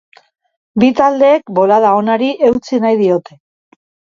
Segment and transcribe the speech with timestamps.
[0.83, 3.39] Bi taldeek bolada onari eutsi nahi diote.